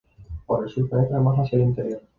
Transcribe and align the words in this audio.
Por 0.47 0.63
el 0.63 0.69
sur 0.71 0.89
penetra 0.89 1.19
más 1.19 1.37
hacia 1.37 1.57
el 1.57 1.65
interior. 1.65 2.01